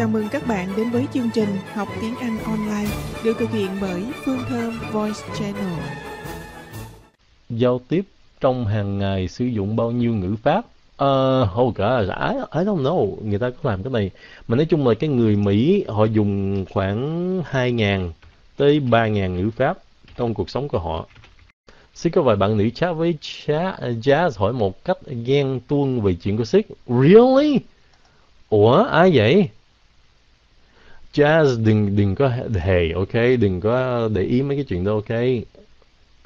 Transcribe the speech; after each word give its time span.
Chào 0.00 0.08
mừng 0.08 0.28
các 0.28 0.46
bạn 0.46 0.68
đến 0.76 0.90
với 0.90 1.06
chương 1.14 1.30
trình 1.34 1.48
Học 1.72 1.88
tiếng 2.00 2.16
Anh 2.16 2.38
online 2.44 2.90
được 3.24 3.36
thực 3.38 3.50
hiện 3.50 3.70
bởi 3.80 4.02
Phương 4.24 4.38
Thơm 4.48 4.80
Voice 4.92 5.20
Channel. 5.38 5.80
Giao 7.50 7.80
tiếp 7.88 8.04
trong 8.40 8.66
hàng 8.66 8.98
ngày 8.98 9.28
sử 9.28 9.44
dụng 9.44 9.76
bao 9.76 9.90
nhiêu 9.90 10.14
ngữ 10.14 10.36
pháp? 10.42 10.58
Uh, 11.04 11.58
oh 11.60 11.76
God, 11.76 12.08
I, 12.08 12.34
I 12.52 12.64
don't 12.64 12.82
know. 12.82 13.16
Người 13.24 13.38
ta 13.38 13.50
có 13.50 13.70
làm 13.70 13.82
cái 13.82 13.92
này. 13.92 14.10
Mà 14.48 14.56
nói 14.56 14.66
chung 14.66 14.88
là 14.88 14.94
cái 14.94 15.10
người 15.10 15.36
Mỹ 15.36 15.84
họ 15.88 16.04
dùng 16.04 16.64
khoảng 16.70 17.42
2.000 17.50 18.10
tới 18.56 18.80
3.000 18.80 19.28
ngữ 19.28 19.50
pháp 19.50 19.78
trong 20.16 20.34
cuộc 20.34 20.50
sống 20.50 20.68
của 20.68 20.78
họ. 20.78 21.06
Xin 21.94 22.12
có 22.12 22.22
vài 22.22 22.36
bạn 22.36 22.56
nữ 22.56 22.70
chat 22.70 22.96
với 22.96 23.14
chat, 23.20 23.80
Jazz 23.80 24.30
hỏi 24.36 24.52
một 24.52 24.84
cách 24.84 24.98
ghen 25.24 25.60
tuông 25.68 26.00
về 26.00 26.14
chuyện 26.14 26.36
của 26.36 26.44
Sick. 26.44 26.70
Really? 26.86 27.60
Ủa, 28.48 28.84
ai 28.84 29.10
vậy? 29.14 29.48
Jazz 31.14 31.64
đừng 31.64 31.96
đừng 31.96 32.14
có 32.14 32.32
hề, 32.54 32.92
ok? 32.92 33.14
Đừng 33.40 33.60
có 33.60 34.08
để 34.14 34.22
ý 34.22 34.42
mấy 34.42 34.56
cái 34.56 34.64
chuyện 34.64 34.84
đó, 34.84 34.92
ok? 34.92 35.10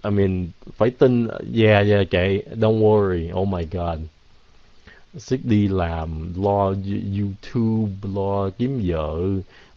I 0.04 0.10
mean, 0.10 0.48
phải 0.76 0.90
tin, 0.90 1.28
yeah, 1.54 1.86
yeah, 1.86 2.10
kệ, 2.10 2.42
don't 2.54 2.80
worry, 2.80 3.40
oh 3.40 3.48
my 3.48 3.66
god. 3.70 3.98
Sức 5.16 5.40
đi 5.44 5.68
làm, 5.68 6.32
lo 6.42 6.74
YouTube, 7.18 7.92
lo 8.14 8.50
kiếm 8.58 8.80
vợ, 8.84 9.18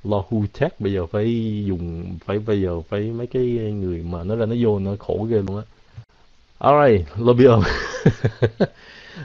lo 0.03 0.23
hu 0.29 0.43
tech, 0.59 0.79
bây 0.79 0.93
giờ 0.93 1.05
phải 1.05 1.63
dùng, 1.65 2.17
phải 2.25 2.39
bây 2.39 2.61
giờ 2.61 2.81
phải 2.81 3.01
mấy 3.01 3.27
cái 3.27 3.43
người 3.81 4.03
mà 4.09 4.23
nó 4.23 4.35
ra 4.35 4.45
nó 4.45 4.55
vô 4.59 4.79
nó 4.79 4.91
khổ 4.99 5.27
ghê 5.29 5.37
luôn 5.47 5.57
á. 5.57 5.63
Alright, 6.57 7.07
love 7.17 7.45
you. 7.45 7.63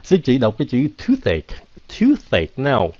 Six 0.05 0.21
chỉ 0.25 0.39
đọc 0.39 0.55
cái 0.59 0.69
chữ 0.71 0.89
toothache, 0.99 1.57
toothache 1.89 2.53
nào? 2.57 2.93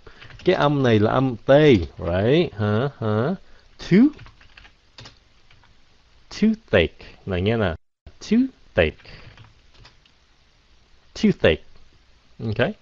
Cái 0.45 0.55
âm 0.55 0.83
này 0.83 0.99
là 0.99 1.11
âm 1.11 1.37
T, 1.37 1.51
right? 1.99 2.55
Hả? 2.59 2.89
Hả? 3.01 3.35
Tooth. 3.79 4.17
Toothache. 6.31 7.07
Này 7.27 7.43
nghe 7.43 7.57
nè. 7.57 7.75
Toothache. 8.21 9.11
Toothache. 11.15 11.63
Okay. 12.45 12.73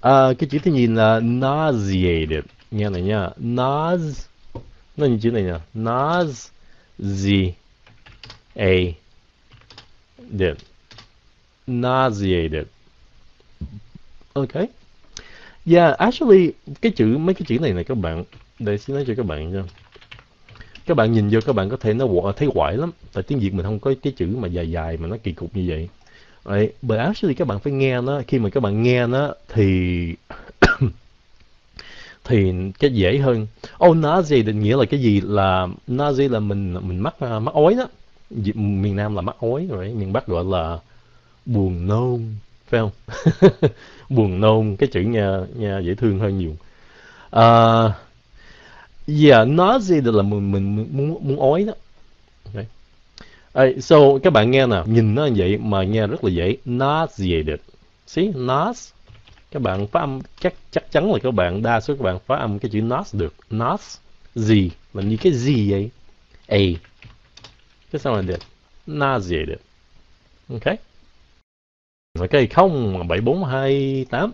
À, 0.00 0.32
cái 0.38 0.48
chữ 0.50 0.58
thứ 0.58 0.70
nhìn 0.70 0.94
là 0.94 1.20
nauseated. 1.20 2.44
Nghe 2.70 2.90
này 2.90 3.02
nha. 3.02 3.28
Nause. 3.36 4.28
Nó 4.96 5.06
như 5.06 5.18
chữ 5.22 5.30
này 5.30 5.42
nha 5.42 5.60
Nause. 5.74 6.50
Z. 6.98 7.52
A. 8.54 8.74
Did. 10.30 10.56
Nauseated. 11.66 12.66
Okay. 14.32 14.66
Yeah, 15.66 15.98
actually 15.98 16.52
cái 16.80 16.92
chữ 16.92 17.18
mấy 17.18 17.34
cái 17.34 17.42
chữ 17.46 17.58
này 17.58 17.72
này 17.72 17.84
các 17.84 17.98
bạn 17.98 18.24
để 18.58 18.78
xin 18.78 18.96
nói 18.96 19.04
cho 19.08 19.14
các 19.16 19.26
bạn 19.26 19.52
nha. 19.52 19.62
Các 20.86 20.96
bạn 20.96 21.12
nhìn 21.12 21.28
vô 21.30 21.40
các 21.46 21.52
bạn 21.52 21.70
có 21.70 21.76
thể 21.76 21.94
nó 21.94 22.06
thấy 22.36 22.48
quải 22.54 22.76
lắm. 22.76 22.90
Tại 23.12 23.22
tiếng 23.22 23.38
Việt 23.38 23.54
mình 23.54 23.66
không 23.66 23.78
có 23.78 23.94
cái 24.02 24.12
chữ 24.16 24.36
mà 24.38 24.48
dài 24.48 24.70
dài 24.70 24.96
mà 24.96 25.08
nó 25.08 25.16
kỳ 25.22 25.32
cục 25.32 25.56
như 25.56 25.64
vậy. 25.68 25.88
Right. 26.44 26.74
But 26.82 26.98
actually 26.98 27.34
các 27.34 27.48
bạn 27.48 27.60
phải 27.60 27.72
nghe 27.72 28.00
nó, 28.00 28.22
khi 28.28 28.38
mà 28.38 28.50
các 28.50 28.60
bạn 28.62 28.82
nghe 28.82 29.06
nó 29.06 29.34
thì 29.48 30.14
thì 32.24 32.52
cái 32.78 32.92
dễ 32.92 33.18
hơn. 33.18 33.46
Oh, 33.84 33.96
Nazi 33.96 34.44
định 34.44 34.60
nghĩa 34.62 34.76
là 34.76 34.84
cái 34.84 35.00
gì? 35.00 35.20
Là 35.20 35.68
Nazi 35.88 36.30
là 36.30 36.40
mình 36.40 36.74
mình 36.88 36.98
mắc 36.98 37.14
à, 37.18 37.38
mắc 37.38 37.54
ói 37.54 37.74
đó. 37.74 37.88
Miền 38.54 38.96
Nam 38.96 39.14
là 39.14 39.20
mắc 39.20 39.36
ói 39.40 39.66
rồi, 39.70 39.94
miền 39.94 40.12
Bắc 40.12 40.26
gọi 40.26 40.44
là 40.44 40.78
buồn 41.46 41.86
nôn 41.86 42.34
phải 42.66 42.80
không? 42.80 42.90
Buồn 44.08 44.40
nôn 44.40 44.76
cái 44.76 44.88
chữ 44.92 45.00
nha 45.00 45.38
nha 45.54 45.78
dễ 45.78 45.94
thương 45.94 46.18
hơn 46.18 46.38
nhiều. 46.38 46.56
Uh, 47.36 47.92
yeah 49.22 49.48
nói 49.48 49.78
gì 49.80 50.00
là 50.00 50.22
mình 50.22 50.52
mình 50.52 50.88
muốn 50.92 51.18
muốn 51.20 51.40
ói 51.40 51.64
đó. 51.64 51.72
Okay. 52.44 52.66
Hey, 53.54 53.74
à, 53.74 53.80
so 53.80 53.96
các 54.22 54.32
bạn 54.32 54.50
nghe 54.50 54.66
nè 54.66 54.82
nhìn 54.86 55.14
nó 55.14 55.26
như 55.26 55.34
vậy 55.36 55.58
mà 55.58 55.82
nghe 55.82 56.06
rất 56.06 56.24
là 56.24 56.30
dễ. 56.30 56.56
Nauseated 56.64 57.60
see 58.06 58.32
nas 58.34 58.92
các 59.50 59.62
bạn 59.62 59.86
phát 59.86 60.00
âm 60.00 60.20
chắc 60.40 60.54
chắc 60.70 60.92
chắn 60.92 61.12
là 61.12 61.18
các 61.22 61.30
bạn 61.30 61.62
đa 61.62 61.80
số 61.80 61.94
các 61.94 62.02
bạn 62.02 62.18
phát 62.26 62.36
âm 62.36 62.58
cái 62.58 62.70
chữ 62.70 62.80
nas 62.82 63.14
được. 63.14 63.34
Nas 63.50 63.98
gì? 64.34 64.70
Là 64.94 65.02
như 65.02 65.16
cái 65.16 65.32
gì 65.32 65.70
vậy? 65.70 65.90
A. 66.48 66.58
Cái 67.92 68.00
sao 68.00 68.16
là 68.16 68.22
được? 68.22 68.40
Nauseated 68.86 69.58
okay 70.50 70.76
Ok, 72.20 72.30
không, 72.54 73.08
7428 73.08 74.32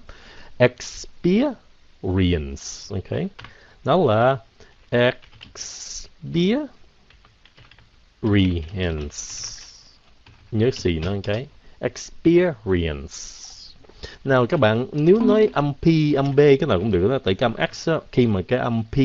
experience. 0.59 2.63
Ok. 2.91 3.21
Đó 3.85 3.97
là 3.97 4.39
experience. 4.91 6.69
Nhớ 10.53 10.71
xì 10.73 10.99
nó 10.99 11.13
cái. 11.23 11.47
Experience. 11.79 13.15
Nào 14.25 14.47
các 14.47 14.61
bạn, 14.61 14.87
nếu 14.93 15.21
nói 15.21 15.49
âm 15.53 15.73
P, 15.75 15.87
âm 16.17 16.37
B 16.37 16.39
cái 16.39 16.67
nào 16.69 16.79
cũng 16.79 16.91
được 16.91 17.09
đó. 17.09 17.19
Tại 17.25 17.35
cái 17.35 17.51
âm 17.55 17.69
X 17.73 17.89
đó, 17.89 18.01
khi 18.13 18.27
mà 18.27 18.43
cái 18.49 18.59
âm 18.59 18.83
P 18.93 18.97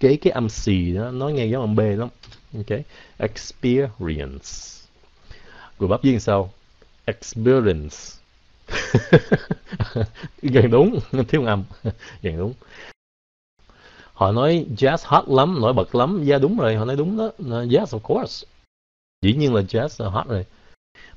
kế 0.00 0.16
cái 0.16 0.30
âm 0.30 0.48
xì 0.48 0.92
đó, 0.92 1.10
nó 1.10 1.28
nghe 1.28 1.46
giống 1.46 1.60
âm 1.60 1.76
B 1.76 1.80
lắm. 1.80 2.08
Ok. 2.56 2.78
Experience. 3.18 4.48
Rồi 5.78 5.88
bắp 5.88 6.02
viên 6.02 6.20
sau 6.20 6.52
experience. 7.06 7.96
Gần 10.42 10.70
đúng, 10.70 11.00
thiếu 11.28 11.44
âm. 11.44 11.64
Gần 12.22 12.38
đúng. 12.38 12.54
Họ 14.12 14.32
nói 14.32 14.66
jazz 14.76 14.98
hot 15.04 15.28
lắm, 15.28 15.60
nổi 15.60 15.72
bật 15.72 15.94
lắm. 15.94 16.24
Dạ 16.24 16.38
đúng 16.38 16.58
rồi, 16.58 16.76
họ 16.76 16.84
nói 16.84 16.96
đúng 16.96 17.16
đó. 17.16 17.30
Yes 17.70 17.94
of 17.94 17.98
course. 17.98 18.46
Dĩ 19.22 19.32
nhiên 19.34 19.54
là 19.54 19.62
jazz 19.62 20.10
hot 20.10 20.26
rồi. 20.26 20.44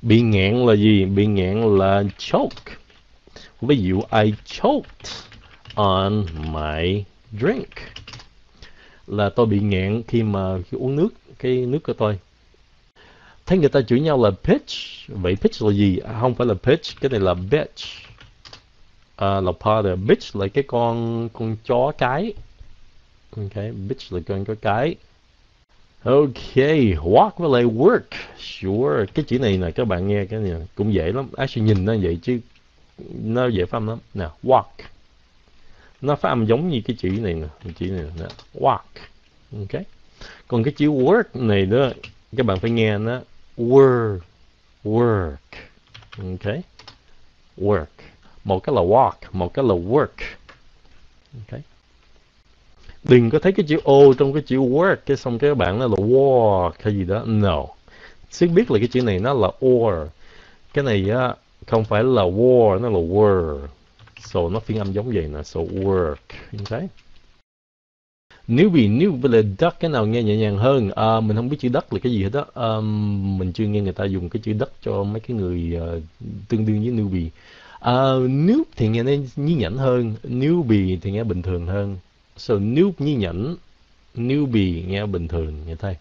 Bị 0.02 0.22
nghẹn 0.22 0.66
là 0.66 0.76
gì? 0.76 1.06
Bị 1.06 1.26
nghẹn 1.26 1.78
là 1.78 2.04
choke. 2.18 2.76
Ví 3.62 3.78
dụ, 3.78 4.02
I 4.12 4.34
choked 4.46 5.12
on 5.76 6.26
my 6.52 7.04
drink. 7.40 7.70
Là 9.08 9.30
tôi 9.30 9.46
bị 9.46 9.60
nghẹn 9.60 10.04
khi 10.08 10.24
mà 10.24 10.58
khi 10.70 10.78
uống 10.78 10.96
nước, 10.96 11.10
cái 11.40 11.66
nước 11.66 11.80
của 11.84 11.94
tôi 11.94 12.20
thấy 13.48 13.58
người 13.58 13.70
ta 13.70 13.82
chửi 13.82 14.00
nhau 14.00 14.24
là 14.24 14.32
pitch. 14.44 14.72
Vậy 15.08 15.36
pitch 15.36 15.62
là 15.62 15.72
gì? 15.72 15.98
À, 15.98 16.18
không 16.22 16.36
phải 16.36 16.48
là 16.48 16.54
pitch 16.54 17.02
cái 17.02 17.10
này 17.10 17.20
là 17.20 17.34
bitch. 17.34 17.84
À, 19.16 19.42
là 19.42 19.52
part 19.60 19.88
bitch 20.08 20.36
là 20.36 20.48
cái 20.48 20.64
con 20.68 21.30
con 21.34 21.58
chó 21.66 21.92
cái. 21.98 22.34
Ok 23.38 23.64
bitch 23.88 24.14
là 24.14 24.20
con 24.28 24.46
chó 24.46 24.56
cái. 24.62 24.96
Ok 26.04 26.56
walk 27.04 27.32
với 27.38 27.50
lại 27.62 27.74
work. 27.76 28.00
Sure. 28.38 29.06
Cái 29.14 29.26
chữ 29.28 29.40
này 29.40 29.58
nè 29.58 29.72
các 29.72 29.86
bạn 29.86 30.08
nghe 30.08 30.26
cái 30.26 30.40
này 30.40 30.68
cũng 30.76 30.94
dễ 30.94 31.12
lắm. 31.12 31.30
Actually 31.38 31.68
nhìn 31.68 31.86
nó 31.86 31.96
vậy 32.02 32.20
chứ 32.22 32.40
nó 33.24 33.48
dễ 33.48 33.66
phát 33.66 33.78
âm 33.78 33.88
lắm. 33.88 33.98
Nè 34.14 34.26
walk. 34.44 34.64
Nó 36.02 36.16
phát 36.16 36.30
âm 36.30 36.46
giống 36.46 36.70
như 36.70 36.82
cái 36.86 36.96
chữ 37.00 37.10
này 37.10 37.34
nè 37.34 37.72
chữ 37.80 37.86
này 37.86 38.06
nè. 38.20 38.26
Walk. 38.54 38.80
Ok. 39.52 39.82
Còn 40.48 40.64
cái 40.64 40.74
chữ 40.78 40.92
work 40.92 41.24
này 41.34 41.66
đó 41.66 41.90
các 42.38 42.46
bạn 42.46 42.60
phải 42.60 42.72
nghe 42.72 42.98
nó 42.98 43.22
work. 43.58 44.20
Work. 44.84 45.36
Ok 46.18 46.56
work. 47.58 47.86
Một 48.44 48.64
cái 48.64 48.76
là 48.76 48.82
walk, 48.82 49.12
một 49.32 49.54
cái 49.54 49.66
là 49.66 49.76
work. 49.76 50.36
Ok 51.34 51.60
đừng 53.04 53.30
có 53.30 53.40
thấy 53.40 53.52
cái 53.52 53.66
chữ 53.70 53.80
o 53.84 54.14
trong 54.18 54.34
cái 54.34 54.44
chữ 54.46 54.58
work, 54.58 54.96
cái 55.06 55.18
xong 55.18 55.40
cái 55.40 55.56
bạn 55.56 55.80
nó 55.80 55.88
là 55.88 55.96
walk 55.96 56.72
hay 56.80 56.94
gì 56.94 57.04
đó. 57.04 57.24
No. 57.26 57.66
Xin 58.32 58.56
biết 58.56 58.72
là 58.72 58.80
cái 58.80 58.88
chữ 58.88 59.02
này 59.02 59.20
nó 59.20 59.34
là 59.34 59.48
or. 59.66 59.94
Cái 60.74 60.84
này 60.84 61.10
á, 61.10 61.36
không 61.68 61.86
phải 61.86 62.04
là 62.04 62.24
war, 62.24 62.82
nó 62.82 62.90
là 62.90 63.00
were. 63.00 63.60
So, 64.22 64.50
nó 64.50 64.60
phiên 64.60 64.78
âm 64.78 64.92
giống 64.92 65.12
vậy 65.12 65.30
nè. 65.34 65.44
So, 65.44 65.60
work. 65.60 66.16
Ok 66.60 66.82
nếu 68.48 68.70
vì 68.70 68.88
nếu 68.88 69.12
với 69.12 69.32
là 69.32 69.42
đất 69.60 69.80
cái 69.80 69.92
nào 69.92 70.06
nghe 70.06 70.24
nhẹ 70.24 70.36
nhàng 70.38 70.58
hơn 70.58 70.90
à, 70.92 71.20
mình 71.20 71.38
không 71.38 71.50
biết 71.50 71.58
chữ 71.60 71.70
đất 71.70 71.94
là 71.94 72.00
cái 72.00 72.12
gì 72.12 72.24
hết 72.24 72.30
đó 72.34 72.46
à, 72.54 72.80
mình 73.40 73.54
chưa 73.54 73.66
nghe 73.66 73.82
người 73.82 73.94
ta 73.94 74.06
dùng 74.06 74.30
cái 74.30 74.42
chữ 74.44 74.54
đất 74.54 74.72
cho 74.82 75.04
mấy 75.04 75.20
cái 75.20 75.38
người 75.38 75.78
uh, 75.78 76.04
tương 76.50 76.66
đương 76.66 76.80
với 76.82 76.92
newbie. 76.92 77.30
À, 77.80 78.28
nếu 78.30 78.64
thì 78.76 78.88
nghe 78.88 79.04
nó 79.04 79.12
nhí 79.36 79.54
nhảnh 79.54 79.78
hơn 79.78 80.16
newbie 80.24 80.98
thì 81.02 81.12
nghe 81.12 81.24
bình 81.24 81.42
thường 81.42 81.68
hơn. 81.68 81.98
So 82.38 82.56
nếu 82.60 82.94
nhí 83.00 83.16
nhảnh 83.16 83.56
newbie 84.16 84.88
nghe 84.88 85.06
bình 85.06 85.28
thường 85.28 85.54
nghe 85.68 85.76
thấy. 85.76 85.96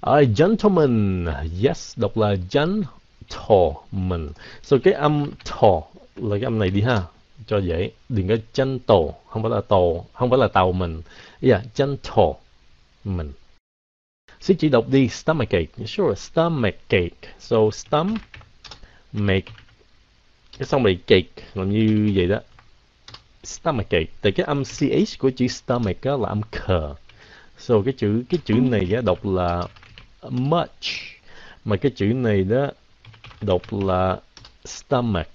À, 0.00 0.20
gentleman, 0.36 1.26
yes, 1.64 1.98
đọc 1.98 2.16
là 2.16 2.36
gentleman. 2.50 4.28
So 4.62 4.76
cái 4.84 4.94
âm 4.94 5.30
thò 5.44 5.82
là 6.16 6.36
cái 6.36 6.44
âm 6.44 6.58
này 6.58 6.70
đi 6.70 6.80
ha 6.80 7.02
cho 7.46 7.58
dễ. 7.58 7.90
Đừng 8.08 8.28
có 8.28 8.36
chân 8.52 8.78
tổ 8.78 9.14
không 9.28 9.42
phải 9.42 9.50
là 9.50 9.60
tổ 9.60 10.04
không 10.12 10.30
phải 10.30 10.38
là 10.38 10.48
tàu 10.48 10.72
mình. 10.72 11.02
Yeah 11.40 11.62
chân 11.74 11.96
tổ 11.96 12.36
mình. 13.04 13.32
Xin 14.40 14.56
chỉ 14.56 14.68
đọc 14.68 14.88
đi 14.88 15.08
stomach 15.08 15.50
ache 15.50 15.86
sure 15.86 16.14
stomach 16.14 16.74
ache 16.88 17.08
so 17.38 17.56
stomach 17.72 19.44
cái 20.58 20.66
xong 20.66 20.82
rồi 20.82 20.98
cake 21.06 21.42
làm 21.54 21.70
như 21.70 22.12
vậy 22.16 22.26
đó. 22.26 22.40
Stomachache. 23.44 24.12
Tại 24.20 24.32
cái 24.32 24.46
âm 24.46 24.64
ch 24.64 25.18
của 25.18 25.30
chữ 25.30 25.48
stomach 25.48 25.96
đó 26.02 26.16
là 26.16 26.28
âm 26.28 26.40
khờ. 26.52 26.94
So 27.58 27.74
cái 27.84 27.94
chữ 27.96 28.24
cái 28.30 28.38
chữ 28.44 28.54
này 28.54 28.92
á, 28.94 29.00
đọc 29.00 29.26
là 29.26 29.62
much. 30.30 30.84
Mà 31.64 31.76
cái 31.76 31.92
chữ 31.96 32.06
này 32.06 32.44
đó 32.44 32.70
đọc 33.40 33.62
là 33.70 34.20
stomach 34.64 35.28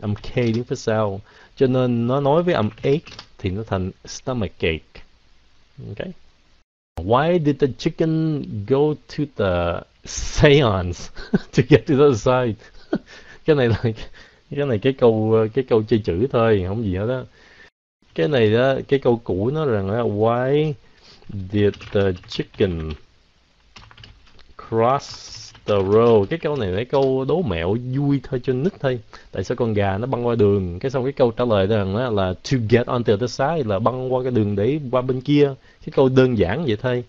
âm 0.00 0.14
k 0.14 0.36
đứng 0.36 0.64
phía 0.64 0.76
sau. 0.76 1.20
Cho 1.56 1.66
nên 1.66 2.06
nó 2.06 2.20
nói 2.20 2.42
với 2.42 2.54
âm 2.54 2.70
ache 2.82 3.16
thì 3.38 3.50
nó 3.50 3.62
thành 3.66 3.90
stomach 4.04 4.52
ache. 4.60 5.02
okay 5.88 6.12
why 7.04 7.38
did 7.38 7.56
the 7.60 7.66
chicken 7.78 8.42
go 8.66 8.94
to 9.16 9.24
the 9.36 9.82
seance? 10.04 11.10
To 11.52 11.62
get 11.68 11.86
to 11.86 11.94
the 11.94 12.04
other 12.04 12.20
side? 12.20 12.54
Cái 13.44 13.56
này 13.56 13.68
là 13.68 13.82
cái 14.50 14.66
này 14.66 14.78
cái 14.78 14.92
câu 14.92 15.36
cái 15.54 15.64
câu 15.68 15.82
chơi 15.82 16.00
chữ 16.04 16.26
thôi, 16.30 16.64
không 16.68 16.84
gì 16.84 16.96
hết 16.96 17.06
đó 17.06 17.24
cái 18.18 18.28
này 18.28 18.52
đó 18.52 18.74
cái 18.88 18.98
câu 18.98 19.20
cũ 19.24 19.50
nó 19.54 19.64
rằng 19.64 19.90
là 19.90 20.02
why 20.02 20.72
did 21.52 21.74
the 21.92 22.12
chicken 22.28 22.90
cross 24.68 25.47
road 25.68 26.28
cái 26.30 26.38
câu 26.38 26.56
này 26.56 26.68
là 26.68 26.84
câu 26.84 27.24
đố 27.28 27.42
mẹo 27.42 27.76
vui 27.96 28.20
thôi 28.22 28.40
cho 28.44 28.52
nít 28.52 28.72
thôi. 28.80 29.00
Tại 29.32 29.44
sao 29.44 29.56
con 29.56 29.74
gà 29.74 29.98
nó 29.98 30.06
băng 30.06 30.26
qua 30.26 30.34
đường? 30.34 30.78
Cái 30.78 30.90
xong 30.90 31.04
cái 31.04 31.12
câu 31.12 31.30
trả 31.30 31.44
lời 31.44 31.66
rằng 31.66 31.96
là, 31.96 32.10
là 32.10 32.32
to 32.32 32.58
get 32.70 32.86
on 32.86 33.04
the 33.04 33.12
other 33.12 33.30
side 33.30 33.62
là 33.66 33.78
băng 33.78 34.12
qua 34.14 34.22
cái 34.22 34.32
đường 34.32 34.56
để 34.56 34.78
qua 34.90 35.02
bên 35.02 35.20
kia. 35.20 35.54
Cái 35.86 35.92
câu 35.92 36.08
đơn 36.08 36.38
giản 36.38 36.64
vậy 36.64 36.76
thôi. 36.82 37.04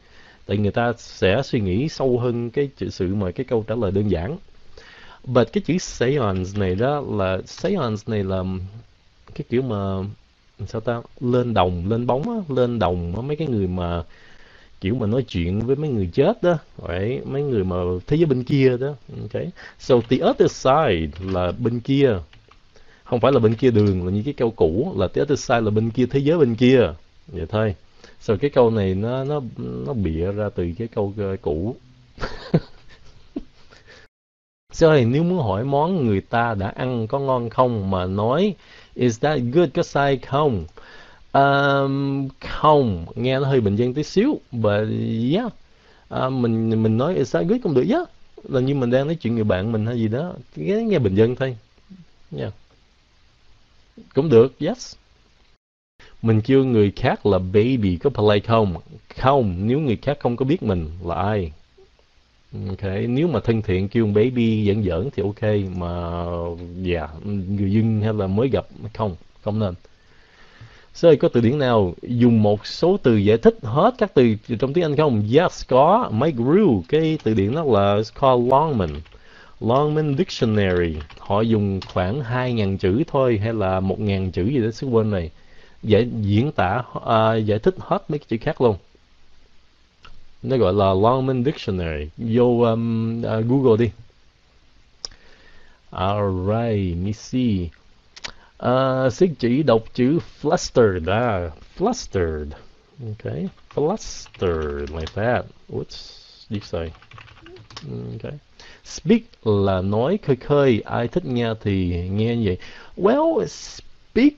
Tại 0.45 0.57
người 0.57 0.71
ta 0.71 0.93
sẽ 0.97 1.41
suy 1.43 1.59
nghĩ 1.59 1.89
sâu 1.89 2.19
hơn 2.19 2.49
cái 2.49 2.69
sự 2.89 3.15
mà 3.15 3.31
cái 3.31 3.45
câu 3.45 3.65
trả 3.67 3.75
lời 3.75 3.91
đơn 3.91 4.11
giản. 4.11 4.37
But 5.25 5.53
cái 5.53 5.61
chữ 5.65 5.77
seance 5.77 6.59
này 6.59 6.75
đó 6.75 7.03
là 7.09 7.37
seance 7.45 8.03
này 8.07 8.23
là 8.23 8.43
cái 9.35 9.45
kiểu 9.49 9.61
mà 9.61 9.97
sao 10.67 10.81
ta 10.81 11.01
lên 11.19 11.53
đồng 11.53 11.89
lên 11.89 12.07
bóng 12.07 12.21
á, 12.21 12.55
lên 12.55 12.79
đồng 12.79 13.15
á, 13.15 13.21
mấy 13.21 13.35
cái 13.35 13.47
người 13.47 13.67
mà 13.67 14.03
kiểu 14.81 14.95
mà 14.95 15.07
nói 15.07 15.23
chuyện 15.23 15.59
với 15.59 15.75
mấy 15.75 15.89
người 15.89 16.09
chết 16.13 16.43
đó 16.43 16.57
vậy 16.77 17.21
mấy 17.25 17.41
người 17.41 17.63
mà 17.63 17.75
thế 18.07 18.17
giới 18.17 18.25
bên 18.25 18.43
kia 18.43 18.77
đó 18.77 18.95
ok 19.21 19.43
so 19.79 19.95
the 20.09 20.17
other 20.29 20.51
side 20.51 21.31
là 21.31 21.51
bên 21.51 21.79
kia. 21.79 22.19
Không 23.03 23.19
phải 23.19 23.31
là 23.31 23.39
bên 23.39 23.55
kia 23.55 23.71
đường 23.71 24.05
là 24.05 24.11
như 24.11 24.21
cái 24.25 24.33
câu 24.33 24.51
cũ 24.51 24.93
là 24.97 25.07
the 25.07 25.21
other 25.21 25.39
side 25.39 25.61
là 25.61 25.71
bên 25.71 25.91
kia 25.91 26.05
thế 26.05 26.19
giới 26.19 26.37
bên 26.37 26.55
kia. 26.55 26.93
Vậy 27.27 27.45
thôi. 27.49 27.75
So 28.19 28.35
cái 28.35 28.49
câu 28.49 28.71
này 28.71 28.95
nó 28.95 29.23
nó 29.23 29.41
nó 29.57 29.93
bịa 29.93 30.31
ra 30.31 30.49
từ 30.55 30.71
cái 30.77 30.87
câu 30.87 31.13
uh, 31.33 31.41
cũ. 31.41 31.75
So 34.71 34.95
nếu 34.95 35.23
muốn 35.23 35.43
hỏi 35.43 35.63
món 35.63 36.07
người 36.07 36.21
ta 36.21 36.55
đã 36.59 36.67
ăn 36.75 37.07
có 37.07 37.19
ngon 37.19 37.49
không 37.49 37.91
mà 37.91 38.05
nói 38.05 38.55
is 38.93 39.19
that 39.19 39.39
good 39.53 39.69
có 39.73 39.83
sai 39.83 40.17
không? 40.17 40.65
Um, 41.33 42.27
không, 42.39 43.05
nghe 43.15 43.39
nó 43.39 43.45
hơi 43.45 43.61
bình 43.61 43.75
dân 43.75 43.93
tí 43.93 44.03
xíu, 44.03 44.39
but 44.51 44.87
yeah, 45.33 45.53
uh, 46.25 46.33
mình 46.33 46.83
mình 46.83 46.97
nói 46.97 47.15
is 47.15 47.35
that 47.35 47.47
good 47.47 47.61
cũng 47.63 47.73
được 47.73 47.85
yeah. 47.89 48.09
Là 48.43 48.59
như 48.59 48.75
mình 48.75 48.89
đang 48.89 49.07
nói 49.07 49.15
chuyện 49.15 49.35
người 49.35 49.43
bạn 49.43 49.71
mình 49.71 49.85
hay 49.85 49.99
gì 49.99 50.07
đó, 50.07 50.33
nghe 50.55 50.75
nghe 50.75 50.99
bình 50.99 51.15
dân 51.15 51.35
thôi, 51.35 51.57
yeah. 52.37 52.53
Cũng 54.15 54.29
được, 54.29 54.59
yes. 54.59 54.95
Mình 56.21 56.41
kêu 56.41 56.65
người 56.65 56.91
khác 56.95 57.25
là 57.25 57.39
baby 57.39 57.97
có 58.03 58.09
play 58.09 58.39
không? 58.39 58.75
Không, 59.17 59.67
nếu 59.67 59.79
người 59.79 59.97
khác 60.01 60.17
không 60.19 60.35
có 60.35 60.45
biết 60.45 60.63
mình 60.63 60.89
là 61.05 61.15
ai. 61.15 61.51
Ok, 62.69 62.91
nếu 63.07 63.27
mà 63.27 63.39
thân 63.39 63.61
thiện 63.61 63.87
kêu 63.89 64.05
baby 64.05 64.67
giỡn 64.67 64.83
giỡn 64.83 65.09
thì 65.15 65.23
ok, 65.23 65.73
mà 65.75 66.23
dạ, 66.81 66.99
yeah, 66.99 67.25
người 67.25 67.71
dân 67.71 68.01
hay 68.01 68.13
là 68.13 68.27
mới 68.27 68.49
gặp 68.49 68.67
không, 68.93 69.15
không 69.41 69.59
nên. 69.59 69.73
Sơ 70.93 71.15
có 71.19 71.27
từ 71.27 71.41
điển 71.41 71.59
nào 71.59 71.93
dùng 72.01 72.43
một 72.43 72.67
số 72.67 72.97
từ 73.03 73.15
giải 73.15 73.37
thích 73.37 73.57
hết 73.63 73.95
các 73.97 74.11
từ 74.13 74.35
trong 74.59 74.73
tiếng 74.73 74.83
Anh 74.83 74.95
không? 74.95 75.23
Yes, 75.33 75.67
có. 75.67 76.09
Mike 76.13 76.37
Rue, 76.37 76.81
Cái 76.89 77.17
từ 77.23 77.33
điển 77.33 77.55
đó 77.55 77.63
là 77.63 78.01
called 78.21 78.51
Longman. 78.51 78.89
Longman 79.59 80.15
Dictionary. 80.17 80.95
Họ 81.19 81.41
dùng 81.41 81.79
khoảng 81.93 82.21
2.000 82.21 82.77
chữ 82.77 83.03
thôi 83.07 83.39
hay 83.43 83.53
là 83.53 83.79
1.000 83.79 84.31
chữ 84.31 84.45
gì 84.45 84.59
đó 84.59 84.71
xứ 84.71 84.87
quên 84.87 85.11
này. 85.11 85.31
Giải, 85.83 86.07
diễn 86.21 86.51
tả, 86.51 86.83
uh, 86.97 87.45
giải 87.45 87.59
thích 87.59 87.75
hết 87.79 88.03
mấy 88.09 88.19
cái 88.19 88.25
chữ 88.29 88.37
khác 88.41 88.61
luôn. 88.61 88.75
Nó 90.43 90.57
gọi 90.57 90.73
là 90.73 90.93
Longman 90.93 91.43
Dictionary. 91.43 92.09
Vô 92.17 92.61
um, 92.61 93.21
uh, 93.21 93.45
Google 93.47 93.77
đi. 93.77 93.91
Alright, 95.91 96.95
let 96.95 97.05
me 97.05 97.11
see. 97.11 97.69
Uh, 98.65 99.13
xin 99.13 99.35
chỉ 99.35 99.63
đọc 99.63 99.83
chữ 99.93 100.19
flustered. 100.41 101.07
Ah, 101.07 101.53
flustered. 101.77 102.47
Okay, 103.07 103.47
flustered 103.75 104.97
like 104.97 105.13
that. 105.15 105.45
What's 105.69 106.19
you 106.49 106.59
say? 106.59 106.91
Okay. 108.15 108.39
Speak 108.83 109.21
là 109.43 109.81
nói 109.81 110.19
khơi 110.23 110.35
khơi. 110.35 110.81
Ai 110.85 111.07
thích 111.07 111.25
nghe 111.25 111.53
thì 111.61 112.09
nghe 112.09 112.35
như 112.35 112.45
vậy. 112.45 112.57
Well, 112.97 113.45
speak 113.45 114.33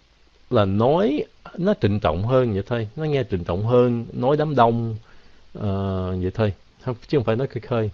là 0.50 0.65
nói 0.65 1.23
nó 1.57 1.73
trịnh 1.81 2.00
trọng 2.00 2.23
hơn 2.23 2.53
vậy 2.53 2.63
thôi. 2.65 2.88
Nó 2.95 3.03
nghe 3.03 3.23
trịnh 3.31 3.44
trọng 3.44 3.65
hơn. 3.65 4.06
Nói 4.13 4.38
đám 4.38 4.56
đông. 4.56 4.95
Uh, 5.57 5.63
vậy 6.21 6.31
thôi. 6.33 6.53
Chứ 6.85 7.18
không 7.18 7.23
phải 7.23 7.35
nói 7.35 7.47
khơi 7.47 7.62
khơi. 7.62 7.91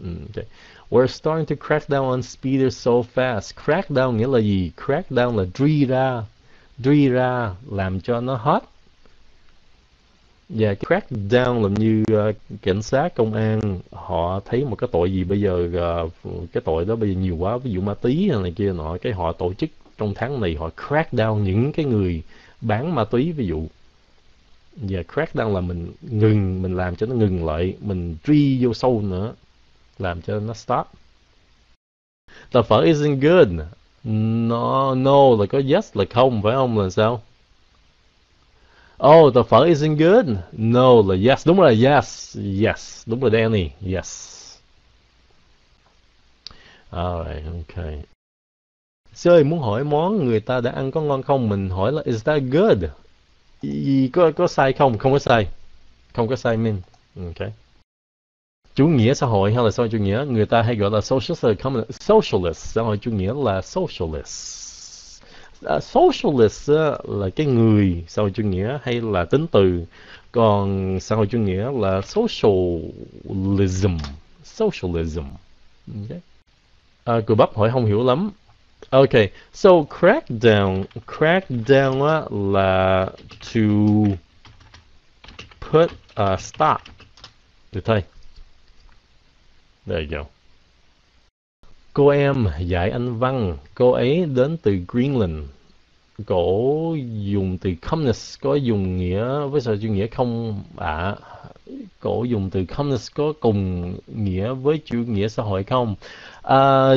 Mm, 0.00 0.30
okay. 0.30 0.46
We're 0.90 1.06
starting 1.06 1.46
to 1.46 1.66
crack 1.66 1.88
down 1.88 2.04
on 2.04 2.22
speeders 2.22 2.76
so 2.76 3.02
fast. 3.14 3.56
Crack 3.64 3.90
down 3.90 4.16
nghĩa 4.16 4.26
là 4.26 4.38
gì? 4.38 4.70
Crack 4.86 5.10
down 5.10 5.36
là 5.36 5.44
truy 5.54 5.84
ra, 5.84 6.22
truy 6.84 7.08
ra, 7.08 7.54
làm 7.70 8.00
cho 8.00 8.20
nó 8.20 8.34
hot. 8.34 8.62
Và 10.48 10.66
yeah, 10.66 10.78
crack 10.86 11.10
down 11.10 11.62
là 11.62 11.68
như 11.68 12.04
uh, 12.12 12.36
cảnh 12.62 12.82
sát, 12.82 13.14
công 13.14 13.32
an, 13.32 13.80
họ 13.92 14.40
thấy 14.44 14.64
một 14.64 14.76
cái 14.76 14.88
tội 14.92 15.12
gì 15.12 15.24
bây 15.24 15.40
giờ, 15.40 15.68
uh, 16.04 16.12
cái 16.52 16.62
tội 16.64 16.84
đó 16.84 16.96
bây 16.96 17.14
giờ 17.14 17.20
nhiều 17.20 17.36
quá, 17.36 17.56
ví 17.56 17.70
dụ 17.70 17.80
ma 17.80 17.94
túy 17.94 18.28
hay 18.32 18.42
này 18.42 18.52
kia 18.56 18.72
nọ, 18.72 18.96
cái 19.02 19.12
họ 19.12 19.32
tổ 19.32 19.54
chức 19.54 19.70
trong 19.98 20.14
tháng 20.14 20.40
này 20.40 20.54
họ 20.54 20.70
crack 20.88 21.12
down 21.12 21.38
những 21.38 21.72
cái 21.72 21.84
người 21.84 22.22
bán 22.60 22.94
ma 22.94 23.04
túy 23.04 23.32
ví 23.32 23.46
dụ. 23.46 23.66
Và 24.76 24.88
yeah, 24.94 25.06
crack 25.14 25.34
down 25.34 25.54
là 25.54 25.60
mình 25.60 25.92
ngừng, 26.02 26.62
mình 26.62 26.76
làm 26.76 26.96
cho 26.96 27.06
nó 27.06 27.14
ngừng 27.14 27.46
lại, 27.46 27.74
mình 27.80 28.16
truy 28.24 28.64
vô 28.64 28.74
sâu 28.74 29.02
nữa 29.02 29.34
làm 29.98 30.22
cho 30.22 30.40
nó 30.40 30.54
stop. 30.54 30.86
The 32.52 32.62
phở 32.62 32.82
isn't 32.82 33.20
good. 33.20 33.48
No 34.04 34.94
no, 34.94 35.36
là 35.38 35.46
có 35.46 35.62
yes, 35.72 35.96
là 35.96 36.04
không, 36.10 36.42
phải 36.42 36.54
không, 36.54 36.78
là 36.78 36.90
sao? 36.90 37.22
Oh 39.06 39.34
the 39.34 39.42
phở 39.42 39.64
isn't 39.64 39.96
good. 39.96 40.26
No, 40.52 41.02
là 41.06 41.30
yes. 41.30 41.46
Đúng 41.46 41.60
rồi, 41.60 41.84
yes 41.84 42.36
yes. 42.62 43.02
Đúng 43.06 43.20
rồi, 43.20 43.30
Danny, 43.30 43.70
yes. 43.94 44.38
Alright 46.90 47.44
okay. 47.68 48.02
Sơi 49.14 49.44
muốn 49.44 49.58
hỏi 49.58 49.84
món 49.84 50.26
người 50.26 50.40
ta 50.40 50.60
đã 50.60 50.70
ăn 50.70 50.90
có 50.90 51.00
ngon 51.00 51.22
không? 51.22 51.48
Mình 51.48 51.70
hỏi 51.70 51.92
là, 51.92 52.02
is 52.04 52.24
that 52.24 52.42
good? 52.50 52.78
Có 54.12 54.32
có 54.36 54.46
sai 54.46 54.72
không? 54.72 54.98
Không 54.98 55.12
có 55.12 55.18
sai. 55.18 55.48
Không 56.14 56.28
có 56.28 56.36
sai 56.36 56.56
mình. 56.56 56.80
okay 57.26 57.52
chủ 58.78 58.88
nghĩa 58.88 59.14
xã 59.14 59.26
hội 59.26 59.54
hay 59.54 59.64
là 59.64 59.70
xã 59.70 59.82
hội 59.82 59.88
chủ 59.88 59.98
nghĩa 59.98 60.24
người 60.28 60.46
ta 60.46 60.62
hay 60.62 60.76
gọi 60.76 60.90
là 60.90 61.00
socialist 61.00 61.44
socialist 61.90 62.56
xã 62.56 62.82
hội 62.82 62.98
chủ 62.98 63.10
nghĩa 63.10 63.32
là 63.44 63.62
socialist. 63.62 64.68
Uh, 65.66 65.82
socialist 65.82 66.72
uh, 66.72 67.10
là 67.10 67.28
cái 67.36 67.46
người 67.46 68.04
xã 68.08 68.22
hội 68.22 68.30
chủ 68.34 68.42
nghĩa 68.42 68.78
hay 68.82 69.00
là 69.00 69.24
tính 69.24 69.46
từ. 69.46 69.84
Còn 70.32 70.98
xã 71.00 71.16
hội 71.16 71.26
chủ 71.26 71.38
nghĩa 71.38 71.70
là 71.72 72.00
socialism 72.00 73.96
socialism. 74.44 75.24
Okay. 75.88 76.20
uh, 77.18 77.24
cô 77.26 77.34
bắp 77.34 77.56
hỏi 77.56 77.70
không 77.70 77.86
hiểu 77.86 78.04
lắm. 78.04 78.30
Okay 78.90 79.30
so 79.52 79.70
crackdown 79.70 80.84
crackdown 81.06 82.24
uh, 82.26 82.54
là 82.54 83.06
to 83.54 83.60
put 85.70 85.90
a 86.14 86.36
stop. 86.36 86.80
Được 87.72 87.84
thôi. 87.84 88.02
There 89.88 90.00
you 90.02 90.10
go. 90.10 90.24
Cô 91.92 92.08
em 92.08 92.46
dạy 92.60 92.90
anh 92.90 93.18
văn, 93.18 93.56
cô 93.74 93.90
ấy 93.90 94.26
đến 94.34 94.56
từ 94.62 94.78
Greenland. 94.88 95.44
Cổ 96.26 96.96
dùng 97.22 97.58
từ 97.58 97.74
communist 97.80 98.40
có 98.40 98.54
dùng 98.54 98.96
nghĩa 98.96 99.46
với 99.46 99.60
sự 99.60 99.78
chủ 99.82 99.88
nghĩa 99.88 100.06
không 100.06 100.62
ạ? 100.76 100.86
À, 100.86 101.16
cổ 102.00 102.24
dùng 102.24 102.50
từ 102.50 102.64
communist 102.64 103.14
có 103.14 103.32
cùng 103.40 103.94
nghĩa 104.06 104.52
với 104.52 104.80
chủ 104.84 104.98
nghĩa 104.98 105.28
xã 105.28 105.42
hội 105.42 105.64
không? 105.64 105.94
À, 106.42 106.90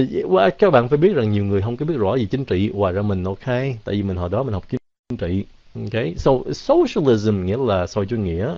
các 0.60 0.70
bạn 0.72 0.88
phải 0.90 0.98
biết 0.98 1.14
rằng 1.16 1.32
nhiều 1.32 1.46
người 1.46 1.62
không 1.62 1.78
có 1.78 1.86
biết 1.86 1.98
rõ 1.98 2.16
gì 2.16 2.26
chính 2.26 2.46
trị. 2.46 2.72
Ngoài 2.74 2.94
ra 2.94 3.02
mình 3.02 3.24
ok, 3.24 3.46
tại 3.46 3.96
vì 3.96 4.04
mình 4.04 4.18
hồi 4.18 4.30
đó 4.30 4.44
mình 4.44 4.54
học 4.54 4.64
chính 4.70 5.18
trị. 5.18 5.46
ok? 5.76 6.04
so 6.18 6.32
socialism 6.54 7.46
nghĩa 7.46 7.58
là 7.58 7.88
xã 7.88 8.00
hội 8.00 8.06
chủ 8.06 8.16
nghĩa, 8.18 8.56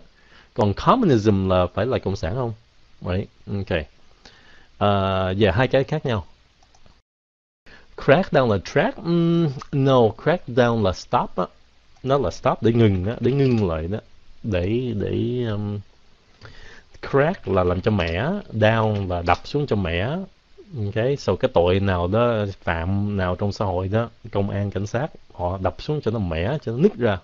còn 0.53 0.73
communism 0.73 1.49
là 1.49 1.67
phải 1.73 1.85
là 1.85 1.99
cộng 1.99 2.15
sản 2.15 2.35
không? 2.35 2.53
Right? 3.01 3.29
Okay. 3.55 3.92
Ờ, 4.77 5.27
à, 5.29 5.33
về 5.37 5.51
hai 5.51 5.67
cái 5.67 5.83
khác 5.83 6.05
nhau. 6.05 6.25
Crack 8.05 8.33
down 8.33 8.51
là 8.51 8.57
track 8.57 8.97
um, 8.97 9.47
no 9.71 9.99
crack 10.23 10.47
down 10.47 10.83
là 10.83 10.93
stop 10.93 11.35
á. 11.35 11.45
Nó 12.03 12.17
là 12.17 12.31
stop 12.31 12.63
để 12.63 12.73
ngừng 12.73 13.05
á 13.05 13.15
để 13.19 13.31
ngưng 13.31 13.69
lại 13.69 13.87
đó. 13.87 13.99
Để 14.43 14.93
để 14.95 15.45
um, 15.49 15.79
crack 17.11 17.47
là 17.47 17.63
làm 17.63 17.81
cho 17.81 17.91
mẻ 17.91 18.29
down 18.53 19.07
là 19.07 19.21
đập 19.27 19.37
xuống 19.43 19.67
cho 19.67 19.75
mẻ. 19.75 20.17
Cái 20.93 21.17
sau 21.17 21.35
cái 21.35 21.51
tội 21.53 21.79
nào 21.79 22.07
đó 22.07 22.45
phạm 22.63 23.17
nào 23.17 23.35
trong 23.35 23.51
xã 23.51 23.65
hội 23.65 23.87
đó 23.87 24.09
công 24.31 24.49
an 24.49 24.71
cảnh 24.71 24.87
sát 24.87 25.07
họ 25.33 25.57
đập 25.61 25.75
xuống 25.79 26.01
cho 26.01 26.11
nó 26.11 26.19
mẻ 26.19 26.57
cho 26.61 26.71
nó 26.71 26.77
nứt 26.77 26.95
ra. 26.95 27.17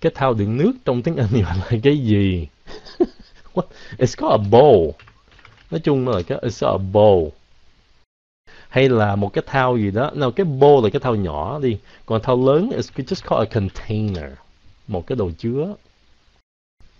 Cái 0.00 0.12
thao 0.14 0.34
đựng 0.34 0.56
nước 0.56 0.72
trong 0.84 1.02
tiếng 1.02 1.16
Anh 1.16 1.28
là 1.42 1.78
cái 1.82 1.98
gì? 1.98 2.48
What? 3.54 3.64
it's 3.98 4.16
called 4.16 4.46
a 4.46 4.48
bowl 4.50 4.92
nói 5.70 5.80
chung 5.80 6.08
là 6.08 6.22
cái 6.22 6.38
it's 6.38 6.72
a 6.72 6.78
bowl 6.92 7.30
hay 8.68 8.88
là 8.88 9.16
một 9.16 9.32
cái 9.32 9.44
thao 9.46 9.76
gì 9.76 9.90
đó 9.90 10.10
nào 10.14 10.30
cái 10.30 10.46
bowl 10.46 10.82
là 10.82 10.90
cái 10.90 11.00
thao 11.00 11.14
nhỏ 11.14 11.58
đi 11.58 11.78
còn 12.06 12.22
thao 12.22 12.46
lớn 12.46 12.70
is 12.76 12.90
just 12.92 13.28
called 13.28 13.48
a 13.48 13.54
container 13.54 14.32
một 14.88 15.06
cái 15.06 15.16
đồ 15.16 15.30
chứa 15.38 15.74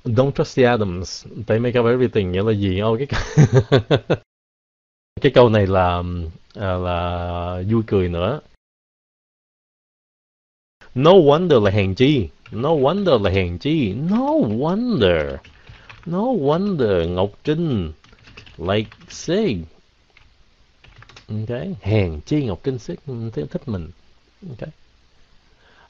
Don't 0.04 0.32
trust 0.32 0.56
the 0.56 0.64
atoms, 0.64 1.26
They 1.46 1.58
make 1.58 1.80
up 1.80 1.86
everything 1.86 2.32
nghĩa 2.32 2.42
là 2.42 2.52
gì? 2.52 2.82
Oh, 2.82 2.98
cái 2.98 3.08
cái 5.20 5.32
câu 5.32 5.48
này 5.48 5.66
là 5.66 6.02
à, 6.54 6.72
là 6.72 7.62
vui 7.70 7.82
cười 7.86 8.08
nữa. 8.08 8.40
No 10.94 11.10
wonder 11.12 11.64
là 11.64 11.70
hèn 11.70 11.94
chi. 11.94 12.28
No 12.52 12.68
wonder 12.68 13.22
là 13.22 13.30
hèn 13.30 13.58
chi. 13.58 13.92
No 13.92 14.32
wonder. 14.34 15.36
No 16.06 16.22
wonder 16.22 17.14
Ngọc 17.14 17.30
Trinh 17.44 17.92
like 18.61 18.90
C 19.09 19.31
Okay. 21.31 21.75
Hèn 21.81 22.21
chi 22.21 22.45
Ngọc 22.45 22.61
Trinh 22.64 22.79
ừ, 23.07 23.31
thích, 23.33 23.47
thích 23.50 23.62
mình. 23.67 23.90
Okay. 24.49 24.71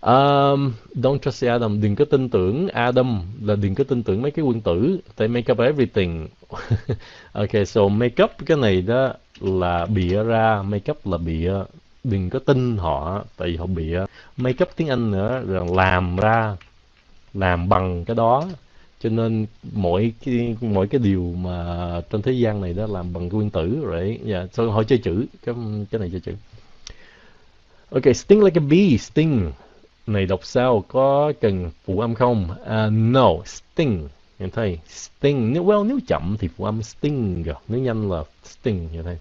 Um, 0.00 0.72
don't 0.94 1.18
trust 1.18 1.44
Adam. 1.44 1.80
Đừng 1.80 1.96
có 1.96 2.04
tin 2.04 2.28
tưởng 2.28 2.68
Adam 2.68 3.22
là 3.42 3.56
đừng 3.56 3.74
có 3.74 3.84
tin 3.84 4.02
tưởng 4.02 4.22
mấy 4.22 4.30
cái 4.30 4.44
quân 4.44 4.60
tử. 4.60 5.00
They 5.16 5.28
make 5.28 5.52
up 5.52 5.58
everything. 5.58 6.28
ok, 7.32 7.50
so 7.66 7.88
make 7.88 8.24
up 8.24 8.30
cái 8.46 8.56
này 8.56 8.82
đó 8.82 9.12
là 9.40 9.86
bịa 9.86 10.22
ra. 10.22 10.62
Make 10.62 10.92
up 10.92 11.06
là 11.06 11.18
bịa. 11.18 11.52
Đừng 12.04 12.30
có 12.30 12.38
tin 12.38 12.76
họ, 12.76 13.24
tại 13.36 13.48
vì 13.48 13.56
họ 13.56 13.66
bịa. 13.66 14.04
Make 14.36 14.64
up 14.64 14.76
tiếng 14.76 14.88
Anh 14.88 15.10
nữa 15.10 15.42
là 15.46 15.64
làm 15.74 16.16
ra, 16.16 16.56
làm 17.34 17.68
bằng 17.68 18.04
cái 18.04 18.16
đó. 18.16 18.48
Cho 19.02 19.10
nên 19.10 19.46
mỗi 19.72 20.12
cái 20.24 20.56
mỗi 20.60 20.86
cái 20.86 21.00
điều 21.04 21.34
mà 21.38 22.00
trên 22.10 22.22
thế 22.22 22.32
gian 22.32 22.60
này 22.60 22.72
đó 22.72 22.86
làm 22.86 23.12
bằng 23.12 23.28
nguyên 23.28 23.50
tử 23.50 23.80
rồi. 23.82 24.18
Dạ, 24.24 24.38
yeah. 24.38 24.54
so 24.54 24.64
họ 24.64 24.82
chơi 24.82 24.98
chữ. 24.98 25.26
Cái 25.44 25.54
cái 25.90 25.98
này 25.98 26.10
chơi 26.10 26.20
chữ. 26.20 26.32
ok 27.90 28.16
sting 28.16 28.44
like 28.44 28.60
a 28.60 28.64
bee, 28.70 28.96
sting 28.96 29.52
này 30.06 30.26
đọc 30.26 30.40
sao 30.42 30.84
có 30.88 31.32
cần 31.40 31.70
phụ 31.84 32.00
âm 32.00 32.14
không? 32.14 32.48
Uh, 32.50 32.92
no, 32.92 33.28
sting. 33.44 34.08
Em 34.38 34.50
thấy 34.50 34.78
sting. 34.88 35.52
Nếu 35.52 35.64
well 35.64 35.86
nếu 35.86 35.98
chậm 36.06 36.36
thì 36.38 36.48
phụ 36.56 36.64
âm 36.64 36.82
sting. 36.82 37.44
Nếu 37.68 37.80
nhanh 37.80 38.10
là 38.10 38.24
sting 38.44 38.88
như 38.92 39.02
thế. 39.02 39.16